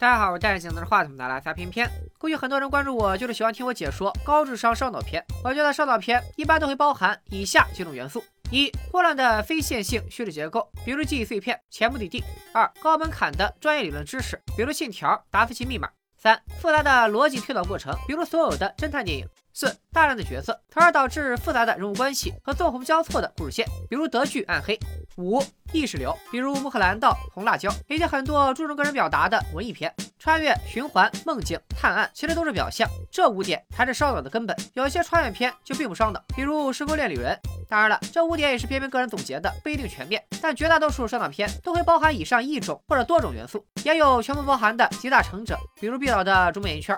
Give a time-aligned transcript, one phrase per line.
[0.00, 1.86] 大家好，我戴着镜子的话筒拿来撒片片。
[2.16, 5.22] 估计很多人关注我，就是喜欢听我解说高智商烧脑片。
[5.44, 12.22] 我觉得烧脑片一般都会包含以下几种元素：一、混乱的非线性叙事结构，比如记忆碎片、前目的地；
[12.54, 15.86] 二、高门槛的专业理论知识，比如信条、达芬奇密码；
[16.16, 19.28] 三、复杂的逻辑推导过程，比如所有的侦探电影。
[19.52, 24.76] 四、大量的角色，从而导致复杂的人物关系和纵横交错的故事线，比如德剧《暗黑》。
[25.16, 25.42] 五、
[25.72, 29.92] 意识流，比如《穆赫兰道》《红辣椒》，以及很多注重个人表达的文艺片。
[30.18, 32.88] 穿越、循环、梦境、探案，其实都是表象。
[33.10, 34.56] 这五点才是烧脑的根本。
[34.74, 37.34] 有些穿越片就并不烧脑，比如《时空恋旅人》。
[37.68, 40.22] 当然了，这五点也是偏偏个人总结的，不一定全面。
[40.40, 46.96] 但绝大多数烧脑片都会包含以上一种或者多种元素，也有全部包含的集大成者，比如毕导的《逐梦演艺圈》。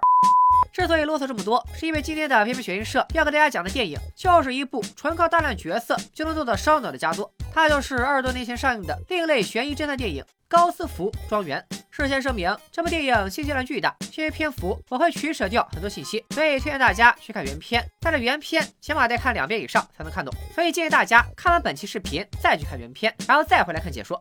[0.73, 7.31] 之所以啰嗦这么多，是因为今天的偏偏雪映社要给大家讲的电影，就是一部纯靠大量角色就能做到烧脑的佳作。
[7.53, 11.63] 它就是二十多年前上映的另类悬疑侦探电影《高斯福庄园》。
[11.91, 17.87] 事先声明，这部电影信息量巨大，因为篇幅我会取舍掉很多信息，所以推荐大家去看原片。
[18.01, 24.19] 但是原片起码得看两遍以上才能看懂，所以建议大家看完本期视频再去看原片，然后再回来看解说。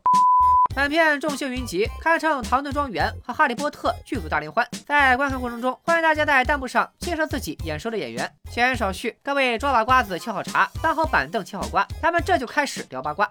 [0.73, 4.66] 本片众星云集，堪称《唐顿庄园》和《哈利波特》剧组大联欢。
[4.86, 8.31] 在观看过程中，欢迎大家在弹幕上介绍自己眼熟的演员。
[8.50, 13.30] 闲言少叙，各位抓把瓜子，沏好茶，搬好板凳，切好瓜，咱们这就开始聊八卦。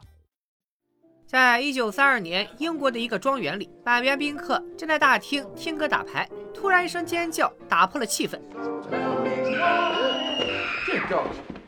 [1.27, 8.38] 在一九三二年，英国的一个庄园里，满园宾客正在大厅听歌打牌，突然一声尖叫打破了气氛。
[10.86, 11.59] 这叫什么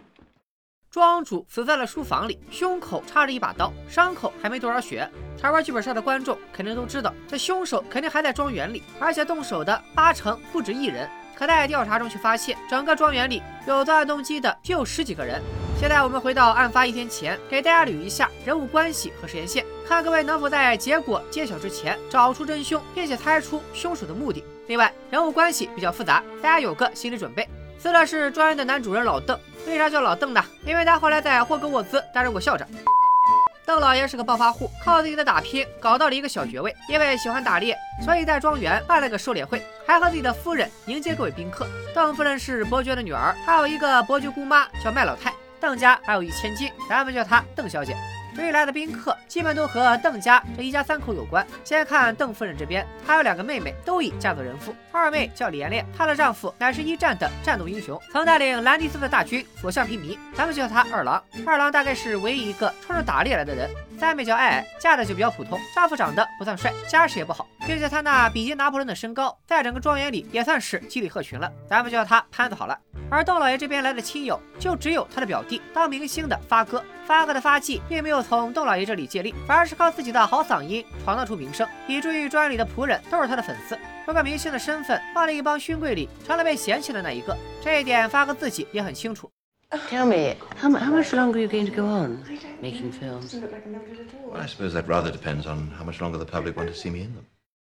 [0.93, 5.11] 庄主死在了书房里，胸口插着一把刀，伤口还没多少血。
[5.41, 11.09] 台湾剧本杀的观众肯定都知道，这凶手肯定还在庄园里，而且动手的八成不止一人。
[11.35, 15.41] 可在调查中却发现，整个庄园里有作案动机的就十几个人。
[15.81, 24.45] 现在我们回到案发一天前，给大家捋一下人物关系和时间线，看各位能否在结果揭晓之前找出真凶，并且猜出凶手的目的。
[24.67, 27.49] 另外，人物关系比较复杂，大家有个心理准备。
[27.83, 30.41] 死的是庄园的男主人老邓，为啥叫老邓呢？
[30.65, 32.69] 因为他后来在霍格沃兹担任过校长。
[33.67, 36.73] 邓老爷是个暴发户，靠自己的打拼搞到了一个小爵位。
[36.89, 41.67] 因为喜欢打猎，所以在庄园办了个狩猎会，还和自己的夫人迎接各位宾客。
[41.93, 45.35] 邓夫人是伯爵的女儿，还有一个伯爵姑妈叫麦老太。
[45.61, 47.97] 邓家还有一千金，咱们叫她邓小姐。
[48.37, 51.47] 未来的宾客基本都和邓家这一家三口有关。
[51.65, 54.75] 先看邓夫人这边，她有两个妹妹，都已嫁作人妇。
[54.91, 61.23] 二妹叫连连，她的丈夫乃是一战的战斗英雄，曾带领兰迪斯的大军所向披靡，咱们叫他二郎。
[61.47, 63.69] 二郎大概是唯一一个冲着打猎来的人。
[63.99, 72.77] 三妹叫艾艾，嫁的就比较普通，丈夫长得不算帅，家世也不好，并且她那比肩拿破仑的身高，在整个庄园里也算是鸡里鹤群了，咱们叫他潘子好了。
[73.09, 76.83] 而邓老爷这边来的亲友，就只有他的表弟，当明星的发哥。
[77.07, 83.79] 发哥的发迹并没有从邓老爷这里借力，反而是靠自己的好嗓音闯荡出名声，以至于庄园里的仆人都是他的粉丝。
[84.07, 87.37] 这个明星的身份，换了一帮勋贵里，成了被嫌弃的那一个。
[87.63, 89.31] 这一点发哥自己也很清楚。
[89.89, 92.23] Tell me, how, how much longer are you going to go on
[92.61, 93.35] making films?
[93.35, 96.91] Well, I suppose that rather depends on how much longer the public want to see
[96.91, 97.25] me in them.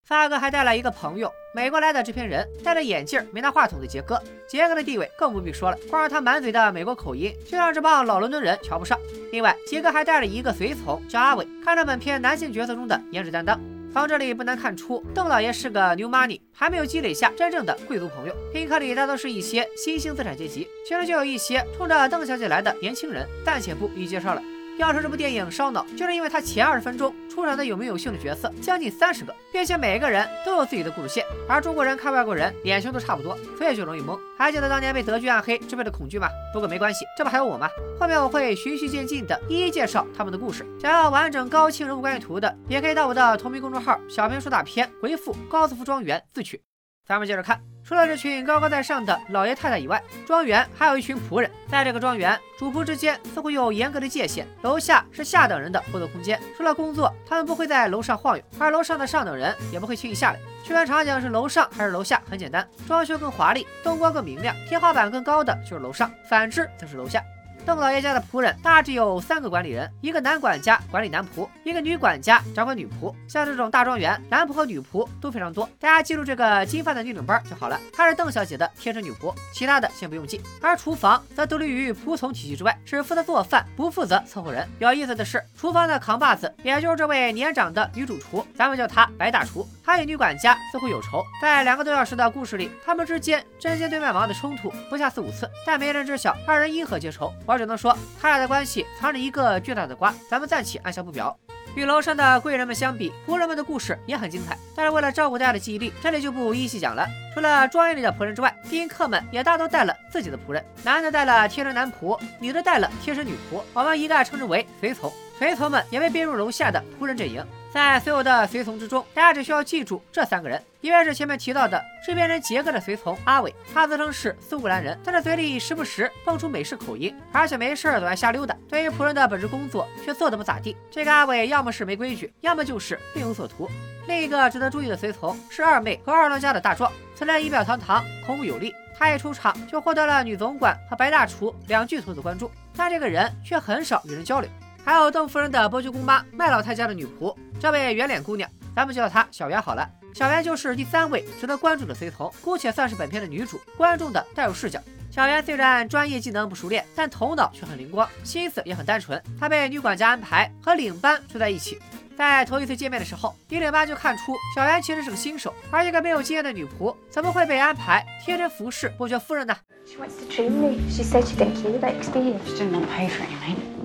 [0.07, 4.17] 发哥还带了一个朋友，美国来的制片人，戴着眼镜没拿话筒的杰哥。
[4.47, 8.97] 杰哥的地位更不必说了，光是他满嘴的美国口音，就让这帮老伦敦人瞧不上。
[9.33, 13.59] 另外，杰哥还带了一个随从，叫阿伟，看着本片男性角色中的颜值担当。
[13.91, 18.35] 从这里不难看出，邓老爷是个 new money，还没有积累下真正的贵族朋友。
[18.53, 24.41] 宾客里大多是一些新兴资产阶级，其中就有一些冲着邓小姐来的年轻人，暂且不一一介绍了。
[24.77, 34.17] 要说这部电影烧脑，就是因为它前二十分钟出场的有名有姓的角色将近三十个，并且每个人都有自己的故事线，而中国人看外国人脸型都差不多，所以就容易懵。
[34.37, 36.27] 还记得当年被德剧暗黑支配的恐惧吗？
[36.53, 37.67] 不过没关系，这不还有我吗？
[37.99, 40.63] 后面我会循序渐进的一一介绍他们的故事。
[40.79, 46.61] 想要完整高清人物关系图的，也可以到我的同名公众号“小编说大片”回复“高斯夫庄园”自取。
[47.05, 47.59] 咱们接着看。
[47.87, 51.49] 除了这群高高在上的老爷太太以外，庄园还有一群仆人。
[51.69, 54.45] 在这个庄园，主仆之间似乎有严格的界限。
[54.61, 60.39] 楼下是下等人的活动空间，除了工作，他们不会在楼上晃悠；而楼上的上等人也不会轻易下来。
[60.65, 67.23] 区分场景是楼上还是楼下，很简单，装修更华丽，灯光更明亮，天花板更高的就是楼上，反之则是楼下。
[67.67, 73.13] 邓老爷家的仆人大致有三个管理人，一个男管家管理男仆，一个女管家掌管女仆。
[73.27, 75.69] 像这种大庄园，男仆和女仆都非常多。
[75.77, 80.41] 大家记住这个金发的女领班就好了，她是邓小姐的贴身女仆，其他的先不用记。
[80.61, 84.65] 而厨房则独立于仆从体系之外，只负责做饭，不负责伺候人。
[84.79, 89.67] 有意思的是，厨房的扛把子也就是这位年长的女主厨，咱们叫她白大厨。
[89.83, 97.33] 她与女管家似乎有仇，在两个多小时的故事里，他们之间针尖对麦芒的冲突不下四五次，但没人知晓二人因何结仇。
[97.45, 101.37] 而只能说，他俩的关系藏着一个巨大的瓜，咱们暂且按下不表。
[101.75, 104.57] 与楼上的贵人们相比，仆人们的故事也很精彩。
[104.75, 107.05] 但是为了照顾大家的记忆力，这里就不一细讲了。
[107.35, 115.13] 除了庄园里的仆人之外，宾客们也大都带了自己的仆人，男的带了贴身男仆，女的带了贴身女仆，我们一概称之为随从。
[115.37, 117.45] 随从们也被编入楼下的仆人阵营。
[117.71, 128.55] 在所有的随从之中，大家只需要记住这三个人：一位是前面提到的制片人杰克的随从阿伟，他自称是苏格兰人，但是嘴里时不时蹦出美式口音，而且没事总爱瞎溜达。
[128.67, 130.75] 对于仆人的本职工作却做得不咋地。
[130.89, 133.69] 这个阿伟要么是没规矩，要么就是另有所图。
[134.07, 144.49] 另一个值得注意的随从是二妹和二郎家的大壮，此人仪表堂堂，孔武有力，他一出场就获得了女总管和白大厨两巨头的关注，但这个人却很少与人交流。
[144.87, 149.85] 还有邓夫人的伯爵姑妈麦老太家的女仆，这位圆脸姑娘，咱们就叫她小圆好了。
[150.13, 154.79] 小圆就是第三位值得关注的随从，姑且算是本片的女主，观众的代入视角。
[155.11, 159.21] 小圆虽然专业技能不熟练，但头脑却很灵光，心思也很单纯。
[159.37, 161.77] 她被女管家安排和领班住在一起，
[162.17, 169.53] 在头一次见面的时候，一领班就看出小圆其实是个新手，而一个没有经验的女仆怎么会被安排贴身服侍伯爵夫人呢
[169.85, 170.79] ？She wants to train me.
[170.89, 172.45] She said she'd get you the experience.
[172.45, 173.76] She didn't pay for anything.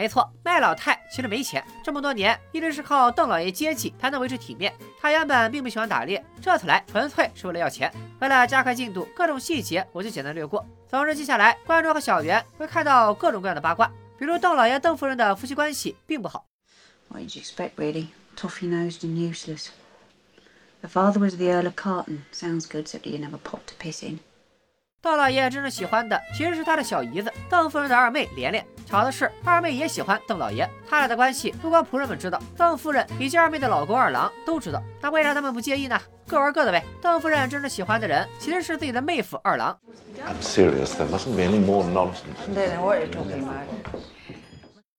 [0.00, 4.72] 没错，麦老太其实没钱，这么多年一直是靠邓老爷接济才能维持体面。
[4.98, 7.92] 她原本并不喜欢打猎，这次来纯粹是为了要钱。
[8.18, 10.64] 为了加快进度，各种细节我就简单略过。
[10.88, 16.46] 总之，接下来观众和小圆会看到各种各样的八卦，比如邓老爷、邓夫人的夫妻关系并不好。
[17.08, 18.06] What did you expect, really?
[18.38, 19.66] Toffee-nosed and useless.
[20.80, 22.20] The father was the Earl of Carton.
[22.32, 24.20] Sounds good, except he never popped to piss in.
[25.02, 28.62] 邓老爷真正喜欢的其实是他的小姨子邓夫人的二妹莲莲。
[28.84, 34.82] 巧的是，二妹也喜欢邓老爷，他俩的关系不光仆人们知道，邓夫人以及二妹的老公二郎都知道。
[35.00, 35.98] 那为啥他们不介意呢？
[36.26, 36.84] 各玩各的呗。
[37.00, 39.78] 邓夫人真正喜欢的人其实是自己的妹夫二郎。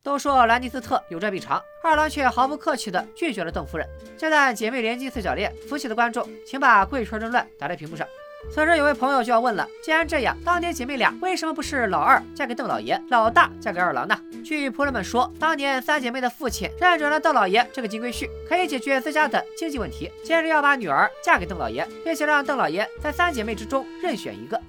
[0.02, 3.88] 都说兰尼斯特有债必偿，二郎却毫不客气地拒绝了邓夫人。
[4.18, 8.08] 这段姐妹连金四角恋，服气的观众请把贵圈争乱打在屏幕上。
[8.50, 14.20] 此时有位朋友就要问了：既然这样，当年姐妹俩为什么不是老二嫁给邓老爷，老大嫁给二郎呢？
[14.44, 24.60] 据仆人们说，当年三姐妹的父亲认准了邓老爷这个金龟婿，可以解决自家的经济问题，接着要把女儿嫁给邓老爷，并且让邓老爷在三姐妹之中任选一个。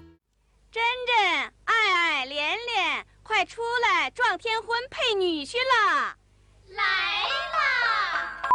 [0.70, 6.14] 珍珍、爱爱、莲莲，快出来，撞天婚配女婿了！
[6.68, 8.50] 来啦！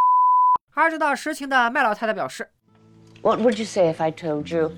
[0.73, 2.49] 而知道实情的麦老太太表示
[3.21, 4.71] ：“What would you say if I told you？”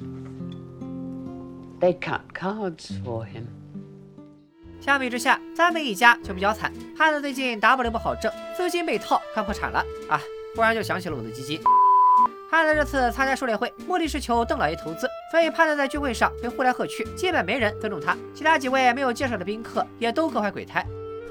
[1.79, 3.45] They cut cards for him。
[4.81, 6.71] 相比之下，咱们一家就比较惨。
[6.97, 9.79] 汉子最近 W 不好挣，资金被套，快破产了
[10.09, 10.19] 啊！
[10.55, 11.61] 忽然就想起了我的基金。
[12.51, 18.17] 汉子这次参加狩猎会，目的是求邓老爷投资，所以汉子在聚会上被呼来喝去，基本没人尊重他。
[18.33, 20.85] 其他几位没有介绍的宾客也都各怀鬼胎。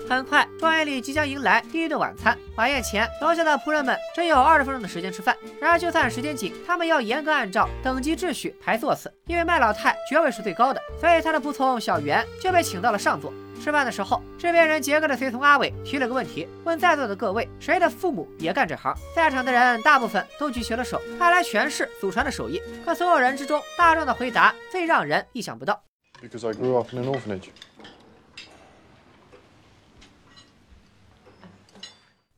[0.08, 2.36] 很快，庄园里即将迎来第一顿晚餐。
[2.56, 5.36] 晚宴前，楼下的仆人们只有二十分钟的时间吃饭。
[5.60, 9.12] 然而，就算时间紧，他们要严格按照等级秩序排座次。
[9.26, 13.30] 因为麦老太爵位是最高的，所以他的仆从小袁就被请到了上座。
[13.62, 18.96] 吃饭的时候，制片人杰克的随从阿伟提了个问题，问在座的各位谁的父母也干这行。
[19.14, 22.62] 在场的人大部分都举起了手，看来全是祖传的手艺。
[22.82, 25.82] 可所有人之中，大壮的回答最让人意想不到。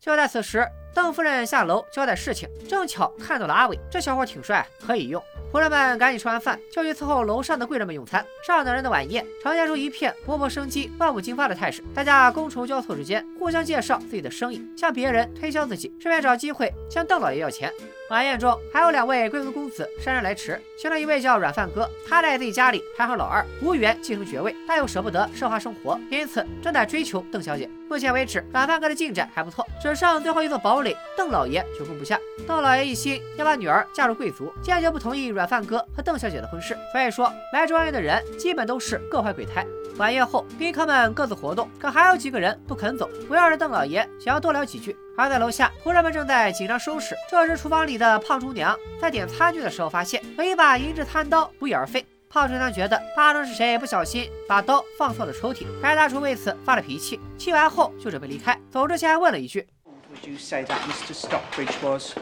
[0.00, 5.22] 就在此时，邓夫人下楼交代事情，正巧看到了阿伟，这小伙挺帅，可以用。
[5.52, 8.24] 仆人们赶紧吃完饭，就去伺候楼上的贵人们用餐。
[8.42, 17.70] 上等人的晚宴呈现出一片勃勃生机、万物竞发的态势，大家觥筹交错之间，互相介绍自己的生意，向别人推销自己，顺便找机会向邓老爷要钱。
[18.10, 27.70] 晚宴中还有两位贵族公子姗姗来迟，其中一位叫软饭哥，他在自己家里排行老二，无缘继承爵位，但又舍不得奢华生活，因此正在追求邓小姐。
[27.88, 32.18] 目前为止，软饭哥的进展还不错，只剩最后一座堡垒，邓老爷久攻不下。
[32.48, 39.64] 邓老爷一心要把女儿嫁入贵族，坚决不同意软饭哥和邓小姐的婚事，所以说来庄园的人基本都是各怀鬼胎。
[39.98, 44.96] 晚宴后，宾客们各自活动，可还有几个人不肯走，围绕着邓老爷想要多聊几句。
[45.20, 47.14] 而在楼下，仆人们正在紧张收拾。
[47.28, 52.02] 这时，厨房里的胖厨娘在点餐具的时候，发现有一把银质餐刀不翼而飞。
[52.30, 57.20] 胖厨娘觉得八成是谁不小心把刀放错了抽屉，白大厨为此发了脾气。
[57.36, 59.68] 气完后就准备离开，走之前还问了一句
[60.14, 61.12] ：“Would you say that Mr.
[61.12, 62.14] Stockbridge was?”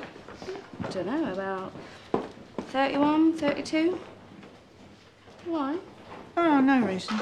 [0.91, 1.71] Don't know about
[2.73, 3.97] thirty-one, thirty-two.
[5.47, 5.77] Why?
[6.35, 7.17] Oh, no reason.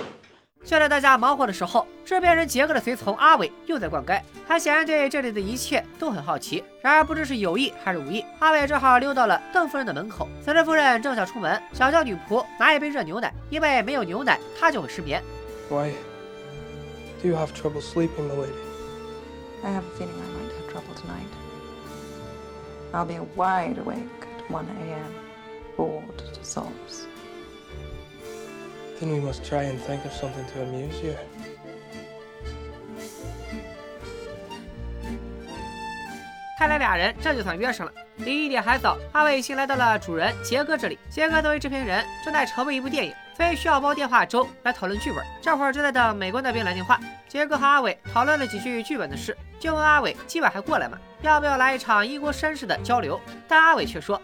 [0.67, 4.21] 就在大家忙活的时候，制片人杰克的随从阿伟又在灌溉。
[4.49, 6.63] 他显然对这里的一切都很好奇。
[6.83, 10.29] 然而不知是有意还是无意，阿伟正好溜到了邓夫人的门口。
[10.45, 15.23] 此时夫人正想出门，想叫女仆拿一杯热牛奶，因为没有牛奶她就会失眠。
[15.71, 15.93] Why
[17.23, 18.51] do you have trouble sleeping, my lady?
[19.63, 20.77] I have a feeling I might have trouble.
[20.77, 21.33] trouble tonight.
[22.93, 25.15] I'll be wide awake at 1 a.m.,
[25.77, 27.07] bored to sobs.
[29.01, 31.15] Then we must try and think of something to amuse you.
[36.59, 37.93] 看来俩人这就算约上了。
[38.17, 40.99] 离一点还早，阿伟先来到了主人杰哥这里。
[41.11, 45.23] 杰哥作为制片人，正在筹备一部电影，所以需要煲电话粥来讨论剧本。
[45.43, 46.99] 这会儿正在等美国那边来电话。
[47.29, 50.97] 杰哥和阿伟讨论了几句剧本的事，就问阿伟今晚还过来吗？
[51.21, 53.21] 要不要来一场英国绅士的交流？
[53.47, 54.19] 但阿伟却说：“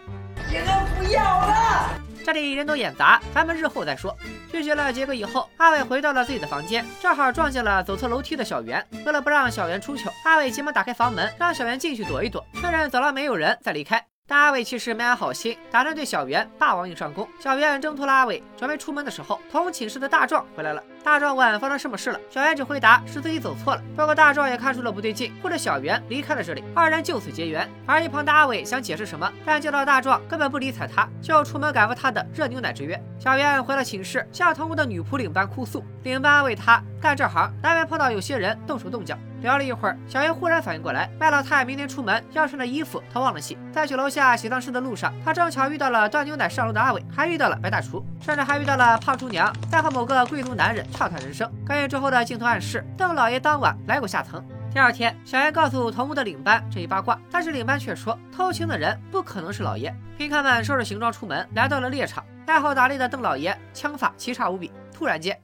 [0.48, 1.90] 杰哥不要了。”
[2.24, 4.16] 这里人多眼杂，咱们日后再说。
[4.50, 8.84] 拒绝了杰哥以后，阿伟回到了自己的房间，正好撞见了走错楼梯的小袁。
[9.04, 14.04] 为了不让小袁出糗，阿伟急忙打开房门，让小袁进去躲一躲，确认走廊没有人再离开。
[14.28, 17.28] 但阿伟其实没安好心，打算对小袁霸王硬上弓。
[17.40, 20.82] 小袁挣脱了阿伟，准备出门的时候，同寝室的大壮回来了。
[21.04, 23.82] 大壮问发生什么事了，小袁只回答是自己走错了。
[23.96, 27.68] 不过大壮也看出了不对劲，护着小袁离开了这里，二人就此结缘。
[27.84, 33.00] 而一旁的阿伟想解释什么，但见到大壮根本不理睬他，就出门赶赴他的热牛奶之约。
[33.18, 39.18] 小袁回了寝室，向同屋的女仆领班哭诉，领班安慰他，干这行难免碰到有些人动手动脚。
[39.42, 43.58] 聊了一会儿，小袁忽然反应过来，麦老太明天出门要穿的衣服，他忘了洗。
[43.72, 51.50] 在去楼下洗脏尸的路上，他正巧遇到了端牛奶上楼的阿伟，还遇到了白大厨，甚至还遇到了胖厨娘在和某个贵族男人畅谈人生。
[51.66, 54.44] 根据之后的镜头暗示，邓老爷当晚来过下层。
[54.72, 59.94] 第二天，小爷告诉同屋的领班这一八卦，但是领班却说偷情的人不可能是老爷。
[60.16, 62.24] 宾客们收拾行装出门，来到了猎场。
[62.46, 65.38] 爱好打猎的邓老爷枪法奇差无比，突然间。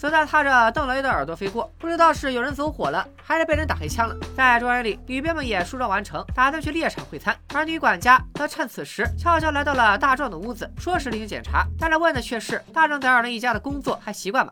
[0.00, 4.16] 子弹踏着邓老爷的耳朵飞过，不知道是有人走火了，还是被人打黑枪了。
[4.34, 7.36] 在庄园里，女兵们也梳妆完成，打算去猎场会餐。
[7.52, 14.50] 而女管家则趁此时悄悄来到了大壮的屋子，说是例行检查，但是问的却是大壮在二人一家的工作还习惯吗？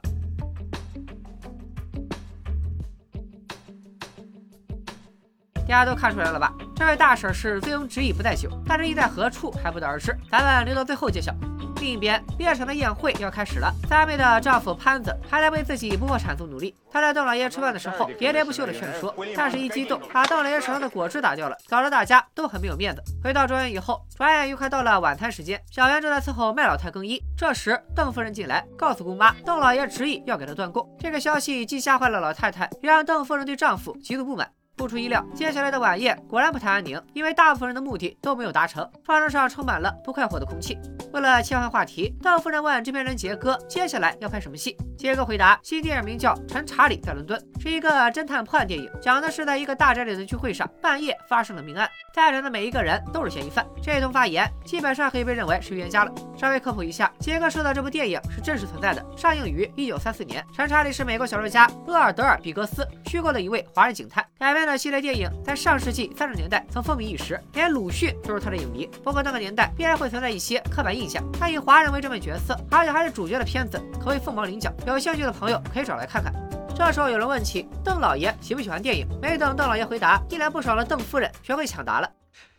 [5.54, 6.52] 大家都看出来了吧？
[6.76, 10.14] 这位大婶是醉翁之意不在酒，但是意在何处还不得而知。
[10.30, 11.34] 咱们留到最后揭晓。
[11.80, 13.72] 另一边，猎场的宴会要开始了。
[13.88, 16.74] 三妹的丈夫潘子还在为自己不破产做努力。
[16.90, 23.02] 他在邓老爷吃饭的时候喋喋不休的劝说，但是一激动，把邓老爷手上的果汁打掉了，搞得大家都很没有面子。
[23.22, 25.60] 回到庄园以后，转眼又快到了晚餐时间。
[25.70, 27.22] 小袁正在伺候麦老太更衣。
[27.36, 30.84] 这时，邓夫人进来，告诉姑妈，邓老爷执意要给她断供。
[30.98, 34.50] 这个消息既吓坏了老太太，也让邓夫人对丈夫极度不满。
[34.78, 40.78] 不出意料，接下来的晚宴果然不太安宁，因为大部分人的目的都没有达成，饭桌上充满了不快活的空气。
[41.12, 44.76] 为了切换话题，邓夫人问制片人杰哥接下来要拍什么戏。
[44.96, 53.66] 杰哥回答：新电影名叫《陈查理在伦敦》，是一个侦探破案电影，讲的是在一个大宅里的聚会上，半夜发生了命案，在场的每一个人都是嫌疑犯。
[53.82, 56.12] 这通发言基本上可以被认为是预言家了。
[56.36, 60.44] 稍微科普一下，杰哥说的这部电影是真实存在的，上映于一九三四年。
[60.54, 68.86] 陈查理是美国小说家厄尔德尔·比格斯虚构的一位华人警探，改编的系列电影在上世纪三十年代曾风靡一时，连鲁迅都是他的影迷。
[69.02, 74.72] 不过那个年代必然会存在一些刻板印象，他以华人为正面角色，而且还是主角的片子可谓凤毛麟角。
[74.86, 76.32] 有兴趣的朋友可以找来看看。
[76.74, 82.10] 这时候有人问起邓老爷喜不喜欢电影，没等邓老爷回答，一脸不爽的邓夫人学会抢答了。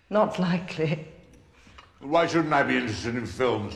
[0.10, 1.00] Not likely.
[2.02, 3.74] Why shouldn't I be interested in films?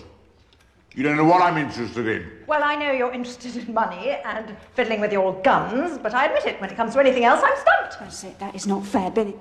[0.95, 2.29] You don't know what I'm interested in.
[2.45, 6.45] Well, I know you're interested in money and fiddling with your guns, but I admit
[6.45, 8.01] it, when it comes to anything else, I'm stumped.
[8.01, 9.33] I say, that is not fair, Billy.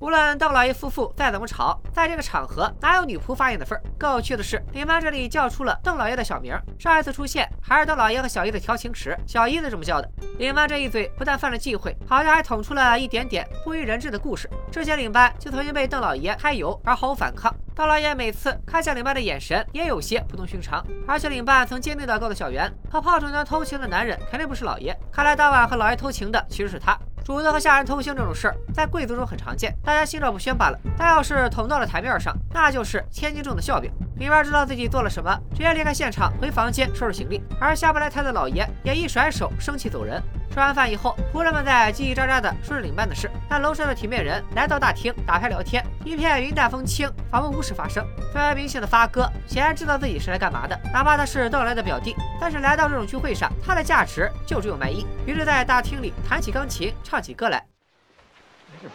[0.00, 3.82] 无论邓老爷夫妇再怎么吵，在这个场合哪有女仆发言的份儿？
[3.98, 10.10] 更有趣的是，领班这里叫出了邓老爷的小名，上一次出现还是邓老爷和小姨子调情时，小姨子这么叫的。
[10.38, 14.48] 领班这一嘴不但犯了忌讳，好像还捅出了一点点不为人知的故事。
[14.72, 26.98] 之前领班就曾经被邓老爷揩油而毫无反抗，邓老爷每次看向领班的眼神也有些不同寻常，而且领班曾坚定地告诉小袁，和炮手娘偷情的男人肯定不是老爷，看来当晚和老爷偷情的其实是他。
[27.24, 30.78] 主子和下人偷腥这种事儿，在贵族中很常见，大家心照不宣罢了。
[30.98, 33.90] 但要是捅到了台面上，那就是千斤重的笑柄。
[34.16, 37.42] 领班知道自己做了什么，直接离开现场，回房间收拾行李。
[37.60, 40.22] 而下不来台的老爷也一甩手，生气走人。
[40.52, 43.30] 吃完饭以后，仆人们在叽叽喳喳的说着领班的事。
[43.48, 48.04] 但楼上的体面人来到大厅打开聊天，一片云淡风轻，仿佛无事发生。
[48.32, 55.06] 虽然明显的发哥显然知道自己是来干嘛的，哪怕他是到来的表弟，但是来到这种聚会上，他的价值就只有卖艺。
[55.24, 57.66] 于是，在大厅里弹起钢琴，唱起歌来。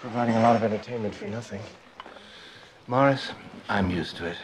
[0.02, 1.60] Providing a lot of entertainment for nothing.
[2.88, 3.32] Morris,
[3.68, 4.38] I'm used to it.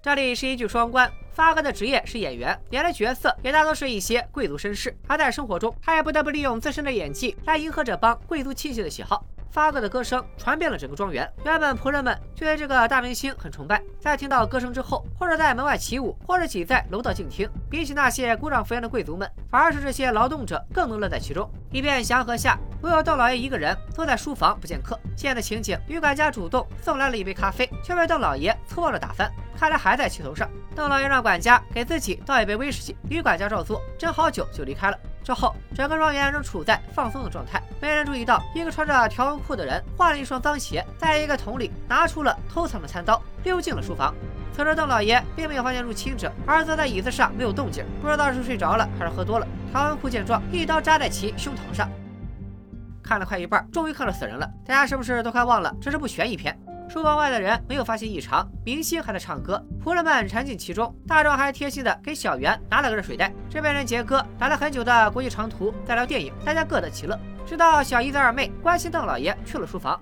[0.00, 1.10] 这里是一句双关。
[1.32, 9.24] 发哥的职业是演员，演的角色也大多是一些贵族绅士，而在生活中，他也不得不利用自身的演技来迎合这帮贵族亲戚的喜好。
[9.52, 21.46] 发哥的歌声传遍了整个庄园，原本仆人们就对这个大明星很崇拜，在听到歌声之后，或者在门外起舞，或者挤在楼道静听，比起那些鼓掌扶摇的贵族们，反而是这些劳动者更能乐在其中。
[21.70, 24.98] 一片祥和下，唯有邓老爷一个人坐在书房不见客。
[25.14, 30.48] 见的情景，女管家主动送来了一杯咖啡，却被邓老爷错了打翻，看来还在气头上。
[30.74, 34.98] 邓老爷让管家给自己倒一杯威士忌，女管家照做，斟好酒就离开了。
[35.22, 44.14] 之后，整个庄园仍处在放松的状态，没人注意到一个穿着条纹裤的人换了一双脏鞋，在一个桶里拿出了偷藏的餐刀，溜进了书房。
[44.54, 49.46] 此时，邓老爷并没有发现入侵者，而坐在椅子上没有动静，不知道是睡着了还是喝多了。
[49.70, 51.88] 条纹裤见状，一刀扎在其胸膛上。
[53.02, 54.48] 看了快一半，终于看到死人了。
[54.66, 56.58] 大家是不是都快忘了这是部悬疑片？
[56.92, 60.94] 书房外的人没有发现异常，明星还在唱歌，仆人们沉浸其中。
[61.08, 63.32] 大壮还贴心的给小袁拿了个热水袋。
[63.48, 67.18] 这边人杰哥打了很久的国际长途，在聊电影，大家各得其乐。
[67.46, 69.98] 直到小姨子二妹关心邓老爷去了书房。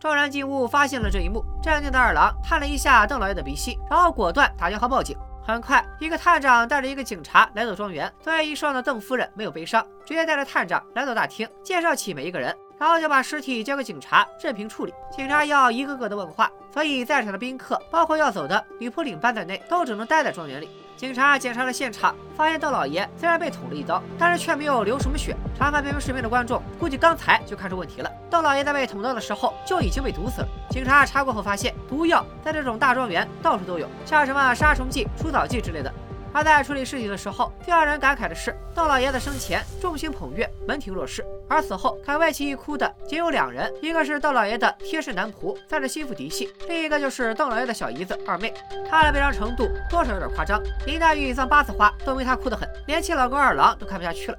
[0.00, 5.14] 众人进屋发现了这一幕，镇定的二郎探了一下邓老爷的鼻息，然后果断打电话报警。
[5.42, 8.12] 很快，一个探长带着一个警察来到庄园。
[8.20, 14.92] 作为一双的邓夫人没有悲伤，直接带着探长来到大厅，介绍起每一个人，然后就把尸体交给警察任凭处理。
[15.10, 20.68] 警察要一个个的问话，所以在场的宾客，包括要走的女仆领班在内，都只能待在庄园里。
[21.00, 25.34] 警察检查了现场，发现邓老爷虽然被捅了一刀，但是却没有流什么血。
[25.58, 28.12] 查看屏幕视频的观众估计刚才就看出问题了。
[28.28, 30.48] 邓老爷在被捅刀的时候就已经被毒死了。
[30.68, 35.90] 警察查过后发现，毒药在这种大庄园到处都有，像什么杀虫剂、除草剂之类的。
[36.34, 48.54] 而在处理尸体的时候，最让人感慨的是，邓老爷子生前众星捧月，门庭若市，而死后看外戚一哭的仅有两人，一个是邓老爷的贴身男仆，算是心腹嫡系；另一个就是邓老爷的小姨子二妹。
[48.88, 54.38] 她的悲伤程度多少有点夸张，林黛玉葬八次花都没她哭得狠，连其老公二郎都看不下去了。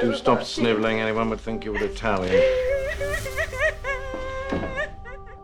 [0.00, 2.40] Do stop sniveling, anyone would think you were Italian.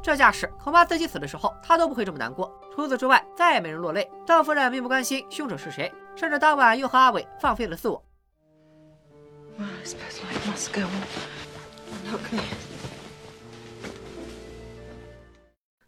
[0.02, 2.50] 这架势，恐怕自己死的时候，他都不会这么难过。
[2.74, 4.10] 除此之外，再也没人落泪。
[4.26, 8.02] 邓夫人并不关心凶手是谁，甚至当晚又和阿伟放飞了自我。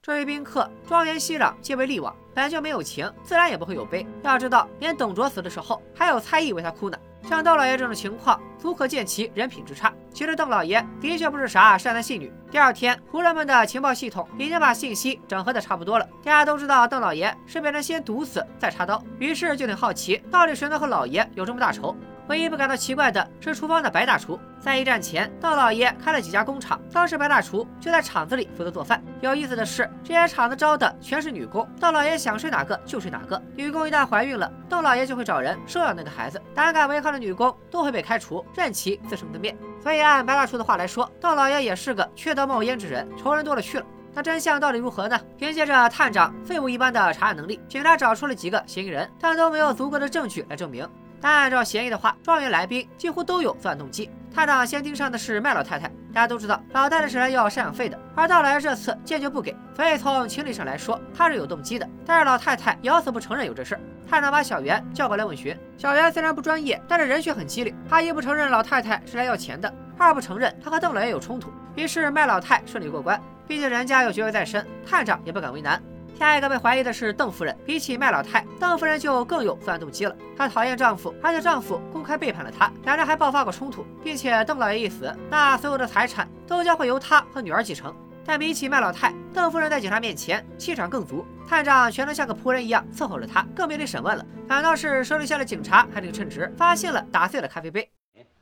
[0.03, 4.07] 这位宾客，庄园熙攘，皆为利往，本就没有情，自然也不会有悲。
[4.23, 6.99] 要知道，连董卓死的时候，还有蔡邕为他哭呢。
[7.27, 9.93] 像邓老爷这种情况，足可见其人品之差。
[10.13, 12.33] 其实邓老爷的确不是啥善男信女。
[12.51, 16.07] 第二天，仆人们的情报系统已经把信息整合的差不多了。
[16.23, 21.97] 大家都知道邓老爷是被人先毒死再插刀，于是就挺好奇，到底谁能和老爷有这么大仇？
[22.29, 24.41] 唯一不感到奇怪的是厨房的白大厨。
[24.59, 29.03] 在一战前，邓老爷开了几家工厂，当时白大厨就在厂子里负责做饭。
[29.21, 33.43] 有意思的是，这些厂子招的全是女工，邓老爷想睡哪个就睡哪个。
[33.55, 36.41] 女工一旦怀孕了，邓老爷就会找人收养那个孩子。
[36.55, 39.57] 胆敢违抗的女工都会被开除，任其自生自灭。
[39.83, 43.87] 所以按白大叔的话来说，道老爷也是个缺德冒烟之人，仇人多了去了。
[44.13, 45.21] 那真相到底如何呢？
[45.37, 50.89] 凭借着探长废物一般的查案能力，警察找出了几个嫌疑人，但都没有足够的证据来证明。
[51.21, 54.11] 但按照嫌疑的话，状元来宾几乎都有作案动机。
[54.35, 61.89] 探长先盯上的是麦老太太，大家都知道老太太是来要赡养费的，而大老爷这次坚决不给，所以从情理上来说，他是有动机的。
[62.05, 63.81] 但是老太太咬死不承认有这事儿。
[64.11, 67.73] 探长把小袁叫过来问询，小袁虽然不专业，但是人却很机灵。
[67.89, 71.53] 他一不承认老太太是来要钱的，二不承认他和邓老爷有冲突。
[71.77, 75.81] 于是麦老太顺利过关，毕竟人家有爵位在身，探长也不敢为难。
[76.19, 77.57] 下一个被怀疑的是邓夫人。
[77.65, 80.17] 比起麦老太，邓夫人就更有作案动机了。
[80.37, 87.95] 她讨厌丈夫，而且丈夫公开背叛了她，两人还爆发过冲突，并且邓老爷一死，那所有的财产都将会由她和女儿继承。
[88.27, 91.27] 但比起麦老太，邓夫人在警察面前气场更足。
[91.47, 94.25] 探长全都像个仆人一样伺候着她，更别提审问了。
[94.49, 97.91] 反倒是手里下的警察还挺称职，发现了打碎了咖啡杯。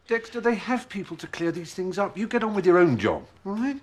[0.06, 2.16] Dexter, they have people to clear these things up.
[2.16, 3.78] You get on with your own job, right?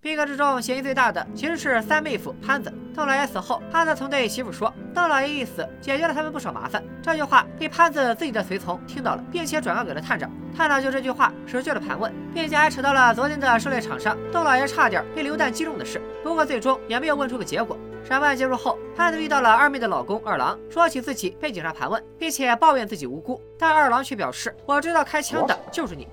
[0.00, 2.72] 宾客之中嫌疑最大的其实是三妹夫潘子。
[2.94, 10.30] 邓老爷死后，潘子曾对媳妇说：“邓老爷一死，解决了他们不少麻烦。”这句话被潘子自己的随从听到了，并且转告给了探长。
[10.56, 16.00] 探长就这句话持续了盘问，并且还扯到了昨天的狩猎场上邓老爷差点被榴弹击中的事。
[16.22, 17.76] 不过最终也没有问出个结果。
[18.04, 23.42] 审判结束后，潘子遇到了二妹的老公二郎，说起自己被警察盘问，并且抱怨自己无辜。
[23.58, 26.06] 但二郎却表示：“我知道开枪的就是你。”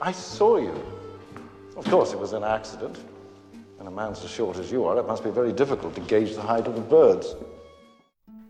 [0.00, 0.72] I saw you.
[1.76, 2.96] Of course, it was an accident.
[3.80, 6.34] And a man's as short as you are, it must be very difficult to gauge
[6.34, 7.36] the height of the birds.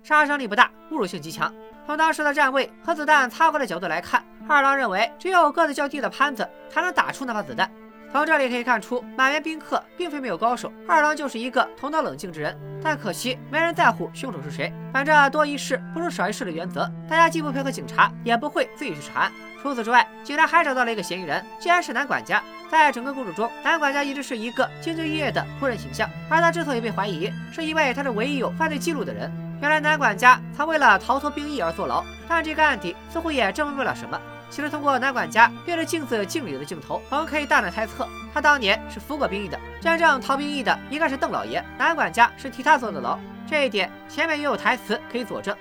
[0.03, 1.53] 杀伤力不大，侮辱性极强。
[1.87, 7.71] 从当时的站位和子弹擦过的角度来看，二郎认为，只有个子较低的潘子才能打出那发子弹。
[8.11, 12.59] 从这里可以看出，满员宾客并非没有高手，二郎就是一个头脑冷静之人。
[12.83, 19.33] 但可惜没人在乎凶手是谁，反正多一事不如少一事的原则，大家既不配合警察，也不会自己去查案。
[19.61, 22.43] 除此之外，警察还找到了一个嫌疑人，竟然是男管家。
[22.71, 29.31] 在整个故事中，男管家一直是一个兢兢业业的仆人形象，而他之所以被怀疑，是因为他是唯一有犯罪记录的人。
[29.61, 34.19] 原来男管家曾为了逃脱兵役而坐牢，但这个案底似乎也证明不了什么。
[34.51, 39.59] 其实，通过男管家对着镜子敬礼的镜头，我们可以大胆猜测，他当年是服过兵役的。
[39.81, 43.19] 真正逃兵役的应该是邓老爷，男管家是替他坐的牢。
[43.47, 45.57] 这一点前面也有台词可以佐证。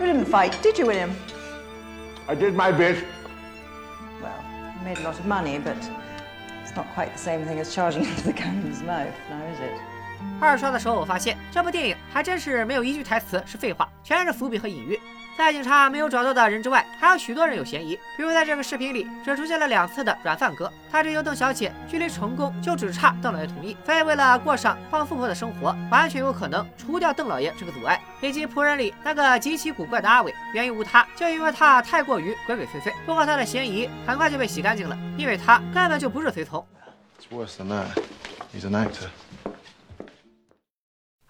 [0.00, 1.10] You didn't fight, did you, William?
[2.26, 2.96] I did my bit.
[4.20, 4.32] Well,
[4.74, 5.76] you made a lot of money, but
[6.64, 9.80] it's not quite the same thing as charging into the cannon's mouth, now is it?
[10.40, 14.98] 二刷的时候，我发现这部电影还真是没有一句台词是废话，全是伏笔和隐喻。
[15.36, 17.98] 在警察没有找到的人之外，还有许多人有嫌疑。
[18.16, 23.76] 比如在这个视频里，只出现了两次的软饭哥，他追求邓小姐，距离成功就只差邓老爷同意。
[23.84, 28.00] 所以为了过上傍富婆的生活，完全有可能除掉邓老爷这个阻碍。
[28.20, 32.92] 以及仆人里那个极其古怪的阿伟，原因无他，就因为他太过于鬼鬼祟祟。
[33.04, 36.64] 不过他的嫌疑很快就被洗干净了，因为他根本就不是随从。
[37.18, 37.86] It's worse than that.
[38.54, 39.08] He's an actor.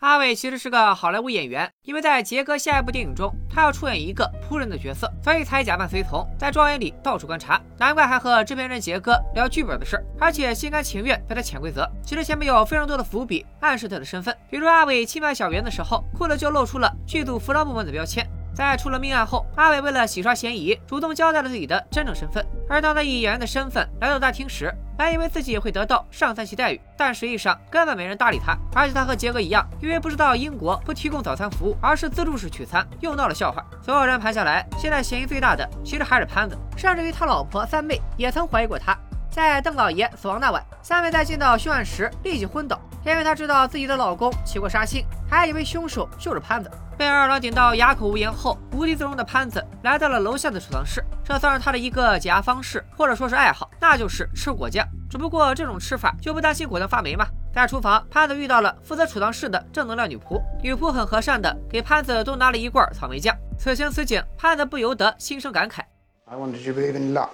[0.03, 7.61] 阿伟其实是个好莱坞演员，因为在杰哥下一部电影中，他要出演一个仆人的角色，所以才假扮随从，在庄园里到处观察。
[7.79, 11.89] 难怪还和制片人杰哥聊剧本的事，而且心甘情愿被他潜规则。
[12.05, 18.29] 其实前面有非常多的伏笔暗示他的身份，比如阿伟侵犯小圆的时候，裤子就露出了剧组服装部门的标签。
[18.55, 22.45] 在出了命案后，阿伟为了洗刷嫌疑，主动交代了自己的真正身份。
[22.69, 28.57] 而当他以演员的身份来到大厅时，本以为自己会得到上三级待遇，但实际上根本没人搭理他。
[28.75, 33.65] 而且他和杰哥一样，因为不知道英国不提供早餐服务，而是自助式取餐，又闹了笑话。
[33.83, 38.97] 所有人盘下来，现在嫌疑最大的其实还是潘子，甚至于他老婆三妹也曾怀疑过他。
[39.31, 46.71] 在邓老爷死亡那晚，三妹在见到凶案时立即昏倒，因为她知道自己的老公起过杀心，还以为凶手就是潘子。
[47.03, 54.87] 被二郎顶到哑口无言后，无地自容的潘子来到了楼下的储藏室，这算是他的一个解压方式，或者说是爱好，那就是吃果酱。
[55.11, 57.27] 只不过这种吃法就不担心果酱发霉吗？
[57.53, 63.37] 在厨房，潘子遇到了负责储藏室的正能量女仆，女仆很和善的给潘子多拿了一罐草莓酱。
[63.59, 65.81] 此情此景，潘子不由得心生感慨。
[66.27, 67.31] I wonder do you believe in luck?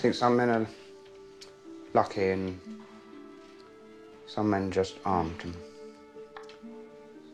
[0.00, 0.66] think some men are
[1.92, 2.54] lucky and
[4.26, 5.52] some men just aren't.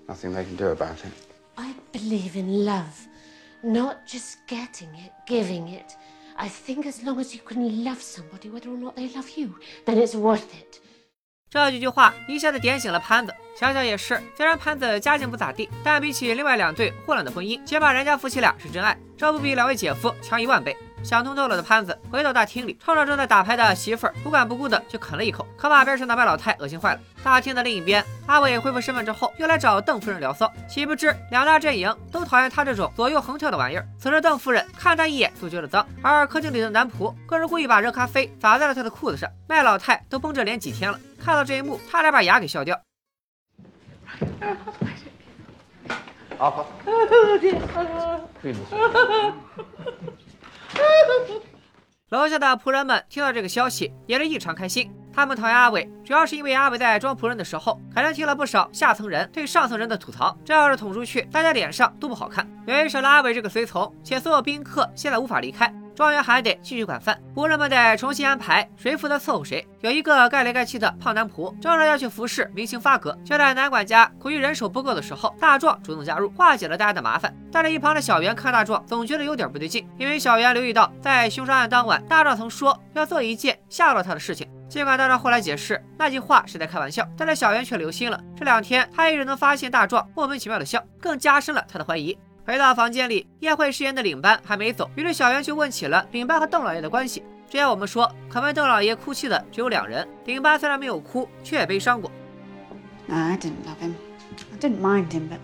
[0.09, 1.12] Nothing they can do about it.
[1.57, 3.07] I believe in love,
[3.62, 5.94] not just getting it, giving it.
[6.37, 9.55] I think as long as you can love somebody, whether or not they love you,
[9.85, 10.81] then it's worth it.
[11.51, 13.35] 这几句话一下子点醒了潘子。
[13.59, 20.77] 想想也是，虽然潘子家境不咋地，但比起另外两对混乱的婚姻，起码人家夫妻俩是真爱，这不比两位姐夫强一万倍。
[21.03, 27.01] 想通透了的潘子回到大厅里，冲着正在打牌的媳妇儿不管不顾的就啃了一口，可把边上的麦老太恶心坏了。
[27.23, 33.87] 大厅的另一边，阿伟恢复身份之后，又来找邓夫人聊骚，岂不知两大阵营都讨厌他这种左右横跳的玩意儿。
[33.99, 39.31] 此时邓夫人看他一眼就觉得脏，而客厅里的男仆更是故意把热咖啡洒在了他的裤子上。
[39.49, 42.79] 麦老太都绷着脸几天了，看到这一幕，差点把牙给笑掉。
[46.39, 46.67] 阿婆。
[52.11, 54.91] 楼下的仆人们听到这个消息也是异常开心。
[55.13, 60.37] 他们讨厌阿伟，主要是因为阿伟在装仆人的时候，肯定听了不少下层人对上层人的吐槽。
[60.45, 62.49] 这要是捅出去，大家脸上都不好看。
[62.67, 65.73] 由于少了阿伟这个随从，且所有宾客现在无法离开。
[65.99, 69.67] 庄园还得继续管饭，仆人们得重新安排谁负责伺候谁。
[69.81, 77.35] 有一个盖来盖去的胖男仆，正着要去服侍明星发哥，就在男管家苦于人手不够的时候，大壮主动加入，化解了大家的麻烦。
[77.51, 84.49] 但是，一旁的小袁看大壮，总觉得有点不对劲，因为小袁留意到，在凶杀案当晚，大壮曾说要做一件吓到他的事情。
[84.69, 88.21] 尽管大壮后来解释那句话是在开玩笑，但是小袁却留心了。
[88.37, 92.17] 这两天，他一直能发现大壮莫名其妙的笑，更加深了他的怀疑。
[92.49, 97.23] 回到房间里，宴会誓言的领班还没走，于是小袁就问起了领班和邓老爷的关系。
[97.47, 102.11] 之前我们说，肯为邓老爷哭泣的只有两人，领班虽然没有哭，却也悲伤过。
[103.07, 103.93] No, I didn't love him.
[104.51, 105.39] I didn't mind him, but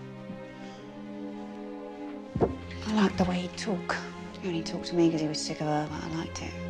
[2.87, 3.97] I liked the way he talk.
[4.41, 6.64] He only talked to me because he was sick of her, but I liked it.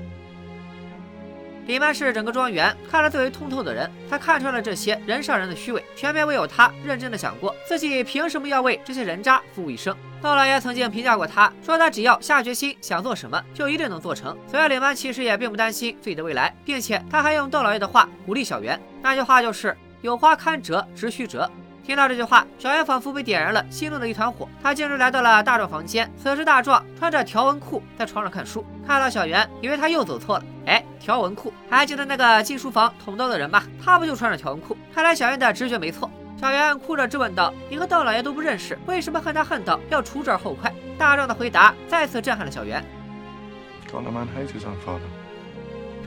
[1.67, 9.95] 李曼是整个庄园看得最为通透的人，他看穿了这些人上人的虚伪，全篇唯有他认真的想过自己凭什么要为这些人渣服务一生。
[10.21, 14.37] 窦老爷曾经评价过他，说他只要下决心想做什么，就一定能做成。
[14.47, 21.49] 所以李曼其实也并不担心自己的未来，并且他还用窦老爷的话鼓励小袁，那句话就是有花堪折直须折。
[21.83, 24.49] 听到这句话，小圆仿佛被点燃了心中的一团火。
[24.63, 26.11] 他径直来到了大壮房间。
[26.17, 30.45] 此时大壮穿着条纹裤在床上看书，看到小圆，以为他又走错了。
[30.65, 33.61] 哎，条纹裤，还记得那个进书房捅刀的人吗？
[33.79, 34.75] 他不就穿着条纹裤？
[34.91, 36.09] 看来小圆的直觉没错。
[36.41, 42.83] 小圆哭着质问道：“你和道老爷都不认识，为什么恨他恨到要除之而后快？”大壮的回答再次震撼了小圆。
[43.87, 43.93] 之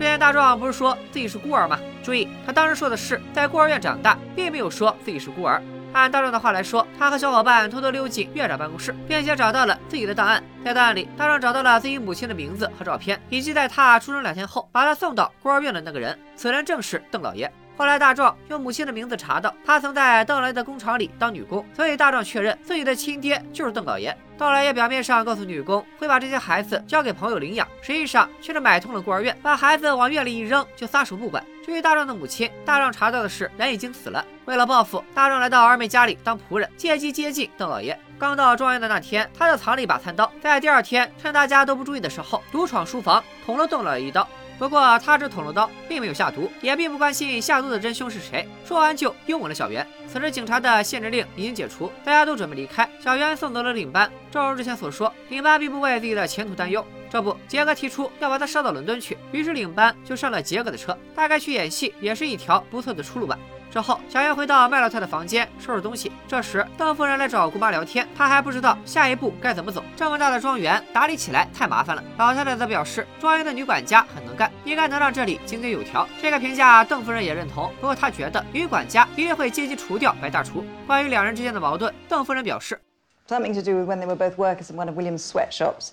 [0.01, 1.79] 前大壮不是说自己是孤儿吗？
[2.03, 5.63] 注意，他当时说的是在孤儿院长大，并没有说自己是孤儿。
[5.92, 10.42] 按大壮的话来说，他和小伙伴偷偷溜进院长办公室，并且找到了自己的档案。
[10.64, 16.18] 在档案里，大壮找到了自己母亲的名字和照片，以及在他出生两天后把他送到孤儿院的那个人。
[16.37, 17.51] 此人正是邓老爷。
[17.77, 24.16] 后来，大壮用母亲的名字查到，他曾在邓老爷的工厂里当女工，所以大壮确认自己的亲爹就是邓老爷。
[24.38, 31.44] 邓老爷表面上告诉女工会把这些孩子交给朋友领养，实际上却是买通了孤儿院，把孩子往院里一扔就撒手不管。
[31.66, 34.24] 至于大壮的母亲，大壮查到的是人已经死了。
[34.44, 37.98] 为了报复，大壮来到二妹家里当仆人，借机接近邓老爷。
[38.16, 44.27] 刚到庄园的那天，他就藏了一把餐刀，在第二天趁大家都不注意的时候，独闯书房，捅了邓老爷一刀。
[44.59, 48.47] 不过他只捅了刀，并没有下毒，也并不关心下毒的真凶是谁。
[48.66, 49.87] 说完就拥吻了小袁。
[50.09, 52.88] 此时警察的限制令已经解除，大家都准备离开。
[52.99, 54.11] 小袁送走了领班。
[54.33, 56.85] 正如之前所说，领班并不为自己的前途担忧。
[57.09, 60.97] 这不，杰哥提出要把他捎到伦敦去，于是领班就上了杰哥的车。
[61.14, 63.38] 大概去演戏也是一条不错的出路吧。
[63.70, 66.11] 之后，小圆回到麦老太的房间收拾东西。
[66.26, 69.85] 这时，邓夫人来找姑妈聊天，她还不知道下一步该怎么走。
[69.94, 72.02] 这么大的庄园，打理起来太麻烦了。
[72.16, 76.09] 老太太则表示，庄园的女管家很能干，应该能让这里井井有条。
[76.20, 77.70] 这个评价，邓夫人也认同。
[77.81, 80.64] 不过她觉得女管家一定会借机除掉白大厨。
[80.87, 82.81] 关于两人之间的矛盾，邓夫人表示
[83.28, 85.90] ，something to do with when they were both workers in one of William's sweatshops.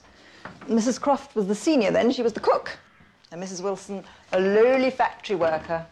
[0.70, 1.00] Mrs.
[1.00, 2.70] Croft was the senior then; she was the cook,
[3.32, 3.62] and Mrs.
[3.62, 5.86] Wilson a lowly factory worker.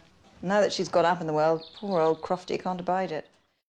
[0.44, 3.24] Now that she's got up in the world, poor old Crofty can't abide it.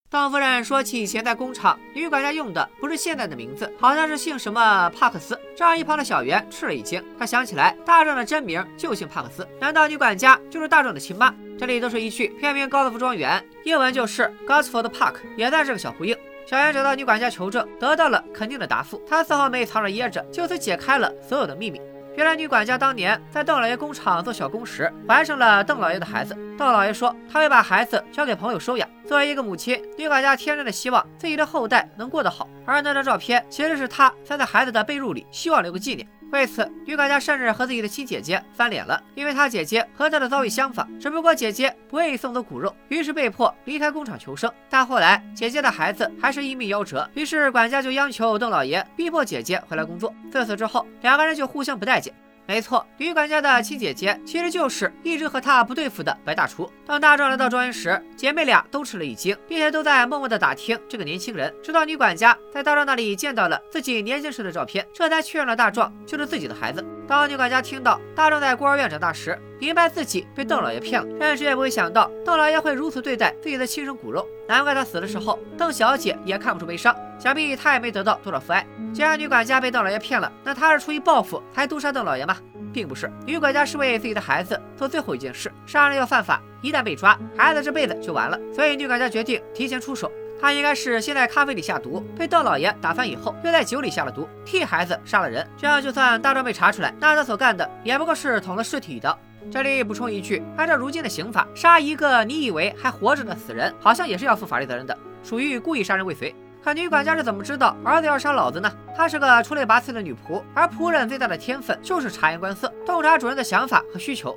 [0.09, 5.39] 邓夫人说起以前在工厂，女管家用的不是现在的名字，好像是姓什么帕克斯。
[5.55, 7.01] 这让一旁的小圆吃了一惊。
[7.17, 11.33] 他想起来，大壮的真名就姓帕克斯，难道女管家就是大壮的亲妈？
[11.57, 16.13] 这里都是一句片名高斯福庄园，英文就是 Gosford Park，也算是个小呼应。
[16.45, 19.01] 小圆找到女管家求证，得到了肯定的答复。
[19.07, 21.79] 她丝毫没藏着掖着，就此解开了所有的秘密。
[22.15, 26.33] 原来女管家当年在邓老爷工厂做小工时，怀上了邓老爷的孩子。
[26.57, 28.89] 邓老爷说他会把孩子交给朋友收养。
[29.05, 32.47] 作为一个母亲，女管家天真的希望自己的后代能过得好。
[32.65, 36.07] 而那张照片其实是她塞在孩子的被褥里，希望留个纪念。
[36.35, 44.51] 为此，女管家甚至和自己的亲姐姐翻脸了，因为她姐姐和她的遭遇相反，只不过姐姐不愿意送走骨肉，于是被迫离开工厂求生。
[44.69, 50.13] 但后来姐姐的孩子还是一命夭折，于是管家就央求邓老爷逼迫姐姐回来工作。
[50.29, 52.13] 自此之后，两个人就互相不待见。
[52.47, 56.71] 没错，女管家的亲姐姐其实就是一直和她不对付的白大厨。
[56.85, 61.51] 当大壮来到庄园时，姐妹俩都吃了一惊，并且都在默默的打听这个年轻人。
[61.63, 66.85] 直到女管家在大壮那里见到了自己年轻时的照片，这才确认了大壮就是自己的孩子。
[67.07, 74.25] 当女管家听到大壮在孤儿院长大时，明白自己被邓老爷骗了，但是也不会想到邓老爷会如此对待自己的亲生骨肉。
[74.47, 78.65] 难怪他死的时候，邓小姐也看不出悲伤，想必她也没得到多少父爱。
[78.93, 82.37] 既然女管家被邓老爷骗了，那她是出于报复才毒杀邓老爷吗？
[82.71, 85.51] 并不是，女管家是为自己的孩子做最后一件事。
[85.65, 88.37] 杀人要犯法，一旦被抓，孩子这辈子就完了。
[88.53, 90.11] 所以女管家决定提前出手。
[90.39, 95.47] 她应该是先在咖啡里下毒，被邓老爷打翻以后，又在酒里下了毒，替孩子杀了人。
[95.57, 99.17] 这样就算大壮被查出来，那他所干的也不过是捅了尸体一刀。
[99.51, 106.35] 这里补充一句，按照如今的刑法，杀一个你以为还活着的死人，好像也是要负法律责任的，属于故意杀人未遂。
[106.63, 108.71] 可女管家是怎么知道儿子要杀老子呢？
[108.95, 114.35] 她是个出类拔萃的女仆，而仆人最大的天分就是察言观色，洞察主人的想法和需求。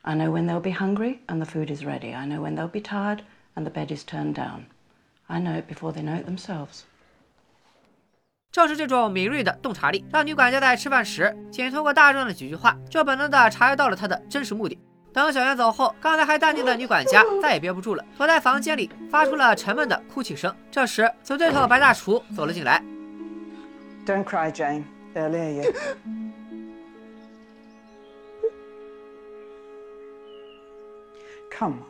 [0.00, 2.16] I know when they'll be hungry and the food is ready.
[2.16, 3.18] I know when they'll be tired
[3.54, 4.62] and the bed is turned down.
[5.28, 6.84] I know it before they know it themselves.
[8.52, 14.78] 正是这种敏锐的洞察力，让女管家在吃饭时，仅通过大壮的几句话，就本能的察觉到了他的真实目的。
[15.10, 20.54] 等小圆走后，刚才还淡定的女管家再也憋不住了，躲在房间里发出了沉闷的哭泣声。
[20.70, 22.82] 这时，死对头白大厨走了进来。
[24.04, 24.84] Don't cry, Jane.
[25.14, 25.72] They'll hear you.
[31.50, 31.86] Come on.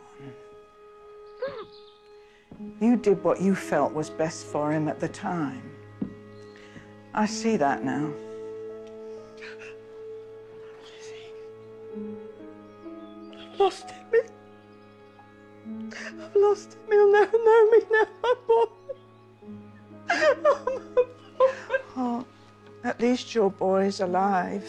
[2.79, 5.72] You did what you felt was best for him at the time.
[7.15, 8.11] I see that now.
[13.37, 14.21] I've lost him.
[15.93, 16.79] I've lost him.
[16.89, 18.07] He'll never know me now.
[18.23, 18.65] My boy.
[20.09, 21.03] Oh, my boy.
[21.95, 22.25] Oh,
[22.83, 24.67] at least your boy is alive.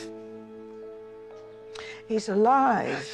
[2.06, 3.08] He's alive.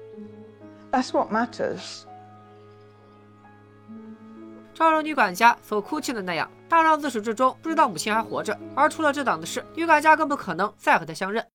[0.90, 2.04] That's what matters.
[4.80, 11.46] 正如女管家所哭泣的那样，大壮自始至终不知道母亲还活着，而出了这档子事，女管家更不可能再和他相认。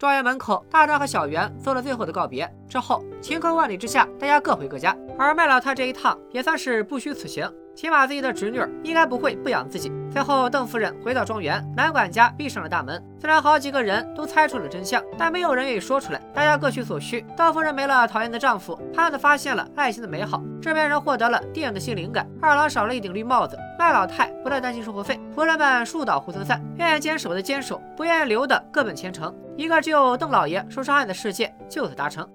[0.00, 2.52] 庄园门口，大壮和小袁做了最后的告别。
[2.68, 4.96] 之后，晴空万里之下，大家各回各家。
[5.16, 7.48] 而麦老太这一趟也算是不虚此行。
[7.80, 9.90] 起码自己的侄女应该不会不养自己。
[10.12, 13.02] 最后，邓夫人回到庄园，男管家闭上了大门。
[13.18, 16.20] 虽然好几个人都猜出了真相，但没有人愿意说出来。
[16.34, 17.24] 大家各取所需。
[17.34, 20.42] 邓夫人没了讨厌的丈夫，潘子发现了爱情的美好。
[20.60, 22.28] 这边人获得了电影的新灵感。
[22.38, 23.56] 二郎少了一顶绿帽子。
[23.78, 25.18] 麦老太不再担心生活费。
[25.34, 29.34] 仆人们树倒猢狲散，愿意坚守的坚守，不愿意留的各奔前程。
[29.56, 32.22] 一个只有邓老爷受伤害的世界就此达成。《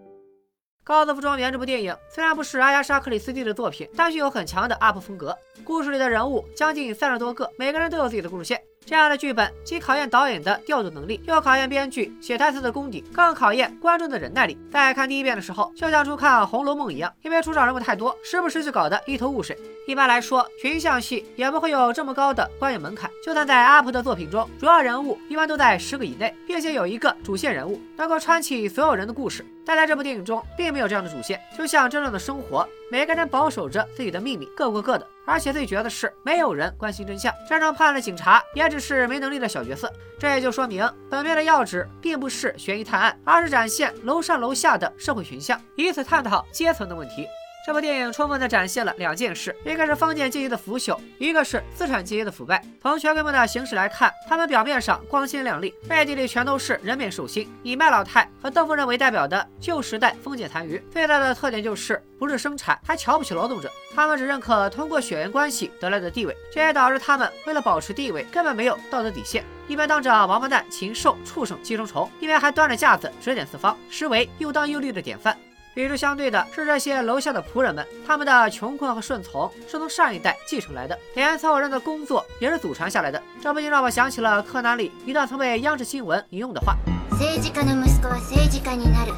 [0.85, 5.35] 高斯夫庄园》这部电影虽然不是阿加莎·克里斯蒂的作品，但具有很强的 UP 风格。
[5.63, 8.61] 故事里的人物将近三十多个，每个人都有自己的故事线。
[8.85, 14.55] 这样的剧本既考验导演的调度能力，又考验编剧写台词的功底，更考验观众的忍耐力。
[14.71, 19.57] 在看第一遍的时候，就像初看《红楼梦》一样，因为出场人物太多，时不时就搞得一头雾水。
[19.87, 23.09] 一般来说，群像戏也不会有这么高的观影门槛。
[23.25, 29.43] 就算在 UP 的作品中，主要人物一般都在十个以内，并且有一个主线人物能够穿起所有人的故事。
[29.65, 35.07] 但在这部电影中，并没有这样的主线，就像真正的生活，每个人保守着自己的秘密，各过各的。
[35.25, 39.91] 而且最绝的是，没有人关心真相，真正判案的警察也只是没能力的小角色。
[40.19, 47.25] 这也就说明，本片的要旨并不是悬疑探案，而是展现楼上楼下的社会群像，以此探讨阶层的问题。
[47.65, 52.63] 这部电影充分地展现了两件事：一个是封建阶级的腐朽，一个是资产阶级的腐败。
[52.79, 57.51] 从全规模的形式来看，他们表面上光鲜亮丽，背地里全都是人面兽心。
[57.63, 63.71] 以麦老太和邓夫人为代表的旧时代封建残余，最大的特点就是不是生产，还瞧不起劳动者。
[63.95, 75.35] 他们只认可通过血缘关系得来的地位，这也导致他们为了保持地位，根本没有道德底线，一边当着王八蛋、禽兽、畜生、寄生虫，一边还端着架子指点四方，实为又当又立的典范。
[75.74, 83.22] 与之相对的是这些楼下的仆人们，他们的穷困和顺从是从上一代继承来的，连凑人的工作也是祖传下来的。
[83.40, 86.76] 这不禁让我想起了柯南里一段曾被央视新闻引用的话：
[87.18, 89.12] 政治家の息子は政治家になる，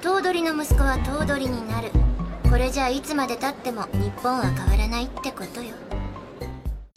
[0.00, 1.90] 頭取の息子は頭取になる。
[2.48, 5.74] これじゃいつまで経っても日本は変わらないってことよ。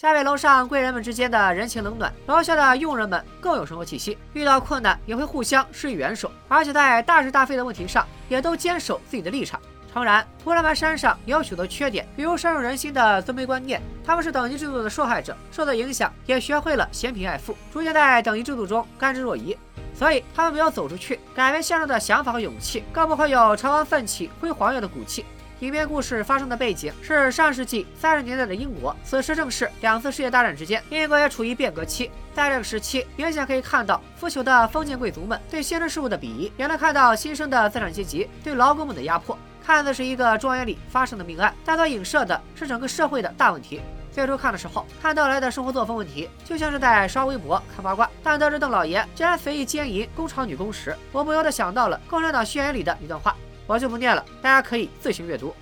[0.01, 9.61] 下位楼上贵人们之间的人情冷暖，楼下的佣人们更有生活气息，遇到困难也会互相施以援手，而且在大是大非的问题上也都坚守自己的立场。
[9.93, 19.55] 诚然，仆人们身上也有许多缺点，比如深入人心的尊卑观念，他们是等级制度的受害者，受到影响也学会了嫌贫爱富，逐渐在等级制度中甘之若饴，
[19.93, 25.27] 所以他们没有走出去，改变现状的想法和勇气，更不会有朝王奋起辉煌耀的骨气。
[25.61, 32.11] 影片故事发生的背景是上世纪三十年代的英国，此时正是两次世界大战之间，英国也处于变革期。
[32.35, 39.37] 在这个时期，明显可以看到腐朽的封建贵族们对新生事物的鄙夷，也能看到新生的资产阶级对劳工们的压迫。
[39.63, 43.83] 看似是一个庄园里发生的命案，但所影射的是整个社会的大问题。
[44.11, 48.09] 最初看的时候，看到来的生活作风问题，就像是在刷微博看八卦。
[48.23, 53.37] 但得知邓老爷竟然随意奸淫工厂女工时，我不由得想到了《共产党宣言》里的一段话。
[53.71, 55.55] 我就不念了，大家可以自行阅读。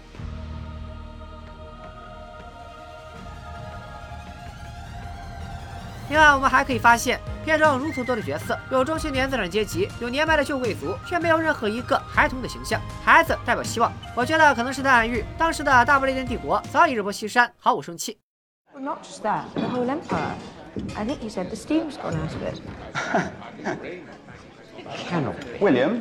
[6.08, 12.80] 另外，我们还可以发现，片中如此多的角色，有中青年资产阶级，有年迈的旧贵族，却没有任何一个孩童的形象。
[13.04, 18.16] 孩子代表希望，我觉得可能是在暗喻当时的大不列颠帝国早已日薄西山，毫无生气。
[18.74, 20.32] Not just that, the whole empire.
[20.96, 22.58] I think he said the steam's gone out of it.
[25.10, 25.34] Cannot.
[25.60, 26.00] William.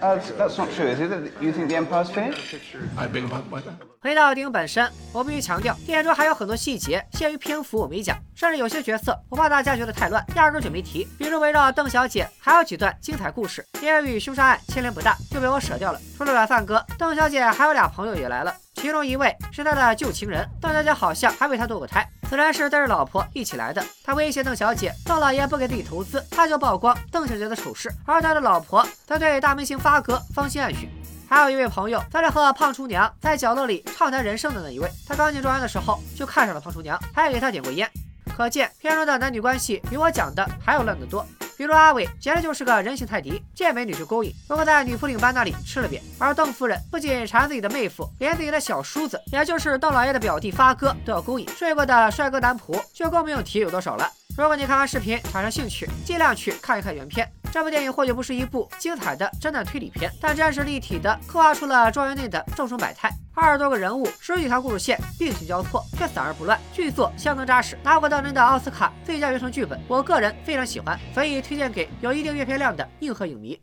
[0.00, 1.32] Uh, that's not true, is it?
[1.40, 2.56] You think the Empire's finished?
[2.96, 3.74] I beg your pardon.
[4.00, 11.06] 回到电影本身，我必须强调，电影中还有很多细节限于篇幅我没讲，甚至有些角色我怕大家觉得太乱，压根就没提。
[11.18, 16.00] 比如围绕邓小姐还有几段精彩故事，电影与凶杀案牵连不大，就被我舍掉了。
[16.16, 22.08] 除了软饭哥，邓小姐还有俩朋友也来了，其中一位是他的旧情人，邓小姐好像还为他堕过胎。
[22.28, 30.88] 此人是带着老婆一起来的，他威胁邓小姐，邓老爷不给自己投资，他就曝光邓小姐的丑事，而他的老婆则对大明星发哥芳心暗许。
[31.28, 34.88] 还有一位朋友，则是和胖厨娘在角落里畅谈人生的那一位。
[35.06, 37.90] 他刚进庄园的时候就看上了胖厨娘，还给她点过烟。
[38.36, 41.26] 可见片中的男女关系比我讲的还要乱得多。
[41.58, 46.00] 比如阿伟简直就是个人形泰迪，见美女就勾引，不过在女仆领班那里吃了瘪。
[46.16, 51.48] 而邓夫人不仅缠自己的妹夫，连自己的小叔子，也就是邓老爷的表弟发哥都要勾引。
[51.48, 54.08] 睡过的帅哥男仆就更不用提有多少了。
[54.36, 57.28] 如果你看完视频产生兴趣，尽量去看一看原片。
[57.50, 63.10] 这部电影或许不是一部精彩的侦探推理片，但真实立体的刻画出了庄园内的众生百态。
[63.40, 69.80] 二十多个人物，十几条故事线并行交错，却散而不乱，剧作相当扎实，拿过当年的奥斯卡最佳原创剧本。
[69.86, 73.56] 我个人非常喜欢，所以推荐给有一定阅片量的硬核影迷。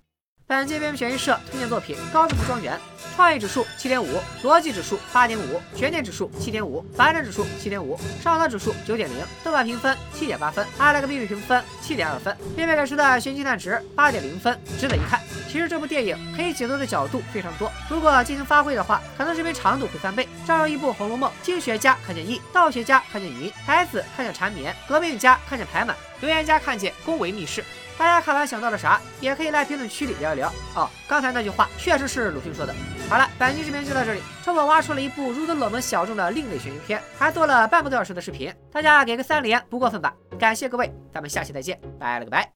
[0.48, 2.78] 本届编选艺社推荐作品《高字符庄园》，
[3.16, 15.20] 创意指数七点五，逻辑指数八点五，悬念指数七点五，反转指数七点五，上色指数九点零，豆瓣评分七点八分，爱了个秘密评分七点二分，片片给出的悬疑蛋值八点零分，值得一看。
[15.50, 20.30] 其实这部电影可以解读的角度非常多，如果进行发挥的话，可能视频长度会翻倍。
[20.46, 27.64] 正如一部《红楼梦》，经学家看见义，道学家看见云，才子看见缠绵，革命家看见排满，留言家看见宫闱秘事。
[27.98, 30.90] 大家看完想到了啥，也可以来评论区里聊一聊哦。
[31.08, 32.76] 刚才那句话确实是鲁迅说的。
[33.10, 34.22] 好了，本期视频就到这里。
[34.44, 40.14] 趁我挖出了一部如此冷门小众的另类悬疑片，还做了半个多小时的视频，大家给个三连不过分吧？
[40.38, 42.52] 感谢各位，咱们下期再见，拜了个拜。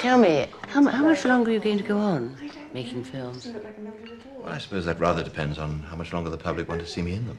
[0.00, 2.36] Tell me, how, how much longer are you going to go on
[2.72, 3.48] making films?
[4.40, 7.02] Well, I suppose that rather depends on how much longer the public want to see
[7.02, 7.36] me in them.